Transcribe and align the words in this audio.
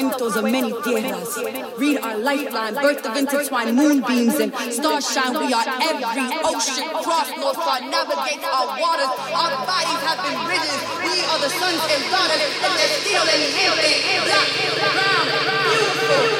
cuentos 0.00 0.36
of 0.36 0.44
many 0.44 0.72
tierras. 0.82 1.38
Read 1.78 1.98
our 1.98 2.18
lifeline, 2.18 2.74
birth 2.74 3.04
of 3.04 3.16
intertwined 3.16 3.76
moonbeams 3.76 4.34
and 4.40 4.52
starshine. 4.72 5.34
We 5.46 5.52
are 5.52 5.66
every 5.90 6.28
ocean, 6.44 6.88
cross 7.04 7.28
north 7.36 7.60
star, 7.60 7.80
navigate 7.80 8.42
our 8.44 8.66
waters. 8.80 9.12
Our 9.42 9.52
bodies 9.68 10.02
have 10.08 10.20
been 10.24 10.40
ridden. 10.48 10.76
We 11.04 11.16
are 11.30 11.40
the 11.44 11.50
sons 11.50 11.82
and 11.92 12.02
daughters 12.08 12.44
of 12.64 12.72
the 12.80 12.86
steel 12.96 13.24
and 13.28 13.42
hailing. 13.56 14.00
black, 14.24 14.48
brown, 14.94 15.26
beautiful. 15.68 16.39